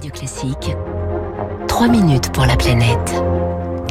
Radio 0.00 0.12
Classique, 0.12 0.76
3 1.68 1.88
minutes 1.88 2.32
pour 2.32 2.46
la 2.46 2.56
planète. 2.56 3.22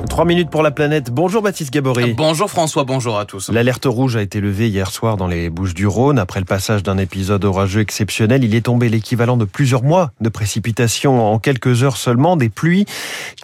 3 0.08 0.26
minutes 0.26 0.50
pour 0.50 0.64
la 0.64 0.72
planète. 0.72 1.12
Bonjour 1.12 1.42
Baptiste 1.42 1.74
Gabory. 1.74 2.14
Bonjour 2.14 2.50
François, 2.50 2.84
bonjour 2.84 3.18
à 3.18 3.26
tous. 3.26 3.50
L'alerte 3.50 3.86
rouge 3.86 4.16
a 4.16 4.22
été 4.22 4.40
levée 4.42 4.70
hier 4.70 4.92
soir 4.92 5.18
dans 5.18 5.28
les 5.28 5.50
Bouches 5.50 5.74
du 5.74 5.88
Rhône. 5.88 6.20
Après 6.20 6.40
le 6.40 6.46
passage 6.46 6.84
d'un 6.84 6.98
épisode 6.98 7.44
orageux 7.46 7.82
exceptionnel, 7.82 8.44
il 8.44 8.56
est 8.56 8.62
tombé 8.62 8.90
l'équivalent 8.90 9.38
de 9.38 9.46
plusieurs 9.46 9.84
mois 9.84 10.12
de 10.22 10.30
précipitations 10.30 11.34
en 11.34 11.40
quelques 11.40 11.84
heures 11.84 11.98
seulement, 11.98 12.38
des 12.38 12.50
pluies 12.50 12.86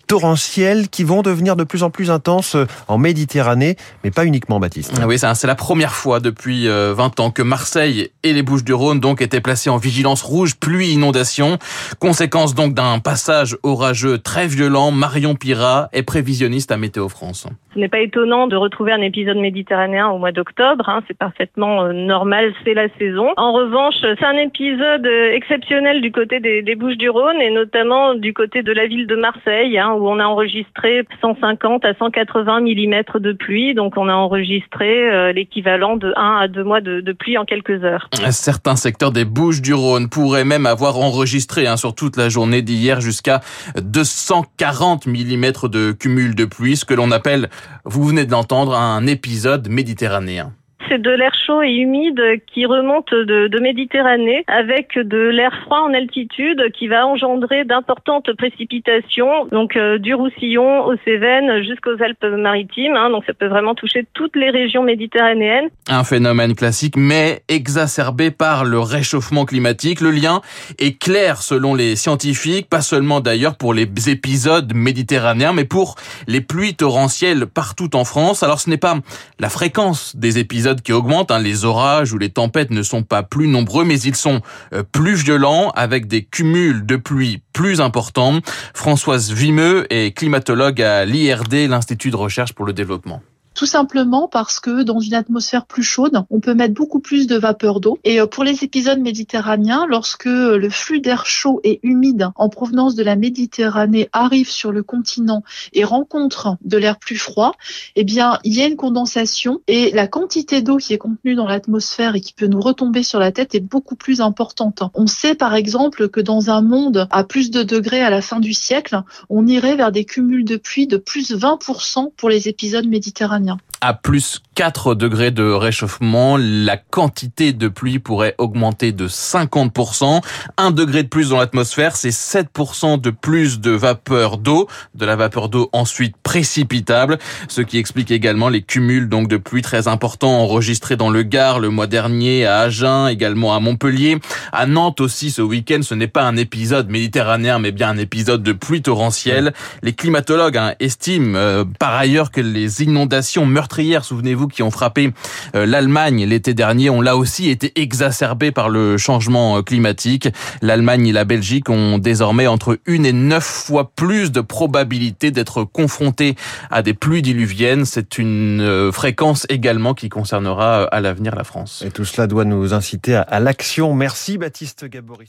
torrentielles 0.08 0.90
qui 0.90 1.04
vont 1.04 1.22
devenir 1.22 1.56
de 1.56 1.64
plus 1.64 1.84
en 1.84 1.90
plus 1.90 2.12
intenses 2.12 2.56
en 2.88 2.98
Méditerranée, 2.98 3.76
mais 4.04 4.12
pas 4.12 4.26
uniquement 4.26 4.60
Baptiste. 4.60 4.94
Oui, 5.06 5.18
c'est 5.20 5.48
la 5.48 5.56
première 5.56 5.94
fois 5.94 6.20
depuis 6.20 6.68
20 6.68 6.72
euh, 6.72 6.96
ans 7.20 7.32
que 7.32 7.42
Marseille 7.42 8.10
et 8.24 8.34
les 8.34 8.44
Bouches 8.44 8.64
du 8.64 8.74
Rhône 8.74 9.00
donc 9.00 9.22
étaient 9.22 9.42
placés 9.42 9.70
en 9.70 9.78
vigilance 9.78 10.22
rouge 10.22 10.56
pluie 10.56 10.90
inondation. 10.90 11.58
Conséquence 12.00 12.56
donc 12.56 12.74
d'un 12.74 13.00
passage 13.00 13.58
orageux 13.64 14.18
très 14.18 14.48
violent, 14.48 14.92
Marion 14.92 15.36
Pira 15.36 15.90
est 15.92 16.04
prévisionniste 16.46 16.72
à 16.72 16.78
Météo 16.78 17.10
France. 17.10 17.48
Ce 17.74 17.80
n'est 17.80 17.90
pas 17.90 18.00
étonnant 18.00 18.48
de 18.48 18.56
retrouver 18.56 18.92
un 18.92 19.02
épisode 19.02 19.38
méditerranéen 19.38 20.10
au 20.10 20.18
mois 20.18 20.32
d'octobre, 20.32 20.88
hein, 20.88 21.02
c'est 21.08 21.18
parfaitement 21.18 21.84
euh, 21.84 21.94
normal, 21.94 22.54
c'est 22.64 22.74
la 22.74 22.88
saison. 23.00 23.34
En 23.36 23.52
revanche, 23.52 23.96
c'est 24.02 24.24
un 24.24 24.38
épisode 24.38 25.06
euh, 25.06 25.34
exceptionnel 25.34 26.02
du 26.02 26.12
côté 26.12 26.40
des, 26.40 26.76
Bouches 26.76 26.98
du 26.98 27.10
Rhône 27.10 27.42
et 27.42 27.52
notamment 27.52 28.16
du 28.16 28.34
côté 28.34 28.62
de 28.62 28.72
la 28.72 28.86
ville 28.86 29.08
de 29.08 29.16
Marseille, 29.16 29.78
hein, 29.78 29.94
où 29.94 30.08
on 30.08 30.20
a 30.20 30.26
enregistré 30.26 31.06
150 31.22 31.86
à 31.86 31.94
180 31.96 32.62
mm 32.62 33.20
de 33.20 33.34
pluie, 33.34 33.74
donc 33.74 33.94
on 33.98 34.10
a 34.10 34.14
enregistré 34.14 35.10
euh, 35.10 35.32
l'équivalent 35.32 35.96
de 35.96 36.14
1 36.16 36.38
à 36.42 36.48
2 36.48 36.64
mois 36.64 36.82
de, 36.82 37.02
pluie 37.14 37.38
en 37.38 37.46
quelques 37.46 37.84
heures. 37.84 38.10
Certains 38.30 38.76
secteurs 38.76 39.12
des 39.12 39.26
Bouches 39.26 39.62
du 39.62 39.74
Rhône 39.74 40.10
pourraient 40.10 40.46
même 40.46 40.66
avoir 40.66 40.98
enregistré 40.98 41.66
hein, 41.66 41.78
sur 41.78 41.96
toute 41.96 42.18
la 42.18 42.30
journée 42.30 42.62
d'hier 42.62 43.00
jusqu'à 43.02 43.40
240 43.82 45.08
mm 45.08 45.46
de 45.70 45.92
cumul 45.94 46.35
de 46.36 46.46
pluie, 46.46 46.78
ce 46.78 46.86
que 46.86 46.94
l'on 46.94 47.12
appelle 47.12 47.50
vous 47.86 48.04
venez 48.04 48.26
de 48.26 48.32
l'entendre, 48.32 48.76
un 48.76 49.08
épisode 49.08 49.70
méditerranéen 49.70 50.54
c'est 50.90 51.02
de 51.02 51.10
l'air 51.10 51.34
chaud 51.46 51.62
et 51.62 51.72
humide 51.72 52.22
qui 52.54 52.66
remonte 52.66 53.12
de, 53.12 53.48
de 53.48 53.60
Méditerranée 53.60 54.44
avec 54.48 54.98
de 54.98 55.30
l'air 55.30 55.52
froid 55.64 55.80
en 55.80 55.94
altitude 55.94 56.72
qui 56.74 56.88
va 56.88 57.06
engendrer 57.06 57.66
d'importantes 57.66 58.32
précipitations, 58.38 59.46
donc 59.52 59.76
euh, 59.76 59.98
du 59.98 60.14
Roussillon 60.14 60.86
aux 60.86 60.96
Cévennes 61.06 61.64
jusqu'aux 61.64 62.02
Alpes-Maritimes. 62.02 62.96
Hein, 62.96 63.10
donc 63.10 63.24
ça 63.26 63.34
peut 63.34 63.48
vraiment 63.48 63.76
toucher 63.76 64.06
toutes 64.14 64.36
les 64.36 64.50
régions 64.50 64.84
méditerranéennes. 64.84 65.70
Un 65.90 66.04
phénomène 66.04 66.56
classique, 66.56 66.96
mais 66.98 67.42
exacerbé 67.48 68.32
par 68.32 68.66
le 68.66 68.80
réchauffement 68.80 69.46
climatique. 69.46 70.02
Le 70.02 70.12
lien 70.12 70.42
est 70.80 71.00
clair 71.00 71.42
selon 71.42 71.76
les 71.76 71.96
scientifiques, 71.96 72.70
pas 72.70 72.82
seulement 72.82 73.20
d'ailleurs 73.20 73.58
pour 73.58 73.74
les 73.74 73.88
épisodes 74.08 74.74
méditerranéens, 74.74 75.54
mais 75.54 75.66
pour 75.66 75.96
les 76.28 76.42
pluies 76.42 76.76
torrentielles 76.76 77.46
partout 77.48 77.96
en 77.96 78.06
France. 78.06 78.44
Alors 78.44 78.60
ce 78.60 78.70
n'est 78.70 78.78
pas 78.78 78.96
la 79.40 79.50
fréquence 79.50 80.16
des 80.16 80.40
épisodes 80.40 80.75
qui 80.82 80.94
augmente. 80.94 81.32
Hein. 81.32 81.40
Les 81.40 81.66
orages 81.66 82.14
ou 82.14 82.18
les 82.18 82.30
tempêtes 82.30 82.72
ne 82.72 82.84
sont 82.84 83.04
pas 83.04 83.24
plus 83.24 83.48
nombreux, 83.48 83.86
mais 83.86 84.00
ils 84.00 84.16
sont 84.16 84.42
euh, 84.74 84.84
plus 84.84 85.16
violents 85.16 85.72
avec 85.76 86.08
des 86.08 86.24
cumuls 86.24 86.86
de 86.86 86.96
pluie 86.96 87.42
plus 87.54 87.82
importants. 87.82 88.40
Françoise 88.74 89.32
Vimeux 89.32 89.86
est 89.90 90.16
climatologue 90.16 90.82
à 90.82 91.06
l'IRD, 91.06 91.68
l'Institut 91.70 92.12
de 92.12 92.16
recherche 92.16 92.54
pour 92.54 92.66
le 92.66 92.74
développement. 92.74 93.22
Tout 93.56 93.66
simplement 93.66 94.28
parce 94.28 94.60
que 94.60 94.84
dans 94.84 95.00
une 95.00 95.14
atmosphère 95.14 95.66
plus 95.66 95.82
chaude, 95.82 96.26
on 96.30 96.42
peut 96.42 96.54
mettre 96.54 96.74
beaucoup 96.74 97.00
plus 97.00 97.26
de 97.26 97.38
vapeur 97.38 97.80
d'eau. 97.80 97.98
Et 98.04 98.20
euh, 98.20 98.28
pour 98.28 98.44
les 98.44 98.66
épisodes 98.66 99.00
méditerranéens, 99.00 99.86
lorsque 99.88 100.26
le 100.26 100.70
flux 100.70 101.00
d'air 101.00 101.26
chaud 101.26 101.62
et 101.64 101.80
humide 101.82 102.30
en 102.36 102.50
provenance 102.50 102.96
de 102.96 103.04
la 103.04 103.16
Méditerranée 103.16 104.10
arrive 104.12 104.50
sur 104.50 104.74
le 104.74 104.84
continent 104.84 105.42
et 105.72 105.86
rencontre 105.86 106.58
de 106.66 106.78
l'air 106.78 107.00
plus 107.00 107.16
froid, 107.16 107.54
eh 107.96 108.04
bien, 108.04 108.40
il 108.44 108.54
y 108.54 108.62
a 108.62 108.68
une 108.68 108.76
condensation 108.76 109.62
et 109.68 109.92
la 109.92 110.08
quantité 110.08 110.62
d'eau 110.62 110.76
qui 110.76 110.94
est 110.94 110.98
contenue 110.98 111.36
dans 111.36 111.48
l'atmosphère 111.48 112.16
et 112.16 112.22
qui 112.22 112.34
peut 112.34 112.48
nous 112.48 112.60
retomber 112.60 113.04
sur 113.04 113.20
la 113.20 113.32
tête 113.32 113.56
est 113.56 113.62
beaucoup 113.62 113.96
plus 113.96 114.20
importante. 114.20 114.84
On 114.96 115.08
sait 115.08 115.34
par 115.34 115.56
exemple 115.56 116.10
que 116.10 116.20
dans 116.20 116.50
un 116.50 116.62
monde 116.62 117.08
à 117.10 117.24
plus 117.24 117.52
de 117.52 117.64
degrés 117.64 118.02
à 118.02 118.10
la 118.10 118.22
fin 118.22 118.42
du 118.42 118.52
siècle, 118.52 119.02
on 119.30 119.48
irait 119.48 119.78
vers 119.78 119.94
des 119.94 120.04
cumuls 120.04 120.44
de 120.44 120.58
pluie 120.58 120.88
de 120.88 120.98
plus 120.98 121.32
20% 121.32 122.12
pour 122.18 122.28
les 122.28 122.50
épisodes 122.50 122.86
méditerranéens. 122.88 123.45
À 123.82 123.94
plus 123.94 124.42
4 124.56 124.96
degrés 124.96 125.32
de 125.32 125.44
réchauffement, 125.44 126.38
la 126.38 126.78
quantité 126.78 127.52
de 127.52 127.68
pluie 127.68 128.00
pourrait 128.00 128.36
augmenter 128.38 128.94
de 128.94 129.10
50%. 129.10 130.22
1 130.58 130.72
degré 130.72 131.04
de 131.04 131.10
plus 131.10 131.30
dans 131.30 131.40
l'atmosphère, 131.40 131.98
c'est 131.98 132.10
7% 132.10 133.00
de 133.02 133.10
plus 133.10 133.60
de 133.60 133.72
vapeur 133.72 134.38
d'eau, 134.38 134.70
de 134.96 135.06
la 135.06 135.18
vapeur 135.18 135.50
d'eau 135.50 135.70
ensuite 135.74 136.16
précipitable, 136.24 137.20
ce 137.50 137.60
qui 137.62 137.78
explique 137.78 138.12
également 138.12 138.48
les 138.48 138.62
cumuls 138.62 139.10
donc 139.10 139.28
de 139.28 139.36
pluie 139.36 139.62
très 139.62 139.90
importants 139.90 140.40
enregistrés 140.40 140.96
dans 140.96 141.10
le 141.10 141.24
Gard 141.24 141.60
le 141.60 141.70
mois 141.70 141.88
dernier, 141.88 142.46
à 142.46 142.60
Agen, 142.60 143.08
également 143.08 143.54
à 143.54 143.60
Montpellier, 143.60 144.20
à 144.54 144.66
Nantes 144.66 145.02
aussi 145.02 145.32
ce 145.32 145.42
week-end. 145.42 145.82
Ce 145.82 145.96
n'est 145.96 146.08
pas 146.08 146.24
un 146.24 146.38
épisode 146.38 146.90
méditerranéen, 146.90 147.60
mais 147.60 147.74
bien 147.74 147.90
un 147.90 147.98
épisode 147.98 148.42
de 148.42 148.54
pluie 148.54 148.82
torrentielle. 148.82 149.54
Les 149.84 149.94
climatologues 149.94 150.58
hein, 150.58 150.76
estiment 150.80 151.36
euh, 151.36 151.66
par 151.78 151.94
ailleurs 151.94 152.32
que 152.32 152.40
les 152.40 152.84
inondations 152.84 153.46
meurtrières, 153.46 154.06
souvenez-vous, 154.06 154.45
qui 154.48 154.64
ont 154.64 154.72
frappé 154.72 155.12
euh, 155.56 155.66
l'Allemagne 155.66 156.26
l'été 156.26 156.54
dernier, 156.54 156.90
ont 156.90 157.02
là 157.02 157.18
aussi 157.18 157.50
été 157.50 157.72
exacerbées 157.80 158.52
par 158.52 158.70
le 158.70 158.98
changement 158.98 159.58
euh, 159.58 159.62
climatique. 159.62 160.30
L'Allemagne 160.62 161.08
et 161.08 161.12
la 161.12 161.26
Belgique 161.26 161.70
ont 161.70 161.98
désormais 161.98 162.48
entre 162.48 162.80
une 162.86 163.06
et 163.06 163.14
neuf 163.14 163.44
fois 163.44 163.92
plus 163.96 164.32
de 164.32 164.42
probabilité 164.42 165.32
d'être 165.32 165.64
confrontés 165.64 166.36
à 166.72 166.82
des 166.82 166.94
pluies 166.94 167.22
diluviennes. 167.22 167.86
C'est 167.86 168.18
une 168.18 168.62
euh, 168.62 168.92
fréquence 168.92 169.46
également 169.50 169.94
qui 169.94 170.10
concernera 170.10 170.84
à 170.84 171.02
l'avenir 171.02 171.36
la 171.36 171.44
France. 171.44 171.84
Et 171.86 171.92
tout 171.92 172.06
cela 172.06 172.28
doit 172.28 172.46
nous 172.46 172.74
inciter 172.74 173.16
à, 173.16 173.40
l'action. 173.40 173.94
Merci 173.94 174.38
Baptiste 174.38 174.86
Gabory. 174.86 175.26